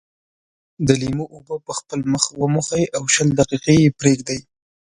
د 0.87 0.89
لیمو 1.01 1.25
اوبه 1.35 1.55
په 1.65 1.71
خپل 1.79 1.99
مخ 2.11 2.23
وموښئ 2.41 2.83
او 2.97 3.03
شل 3.13 3.29
دقيقې 3.39 3.75
یې 3.83 3.95
پرېږدئ. 3.99 4.39